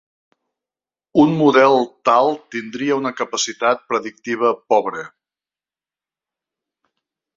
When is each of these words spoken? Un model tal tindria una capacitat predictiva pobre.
Un 1.23 1.33
model 1.41 1.75
tal 2.09 2.31
tindria 2.55 2.97
una 3.01 3.11
capacitat 3.19 3.85
predictiva 3.93 4.53
pobre. 4.75 5.05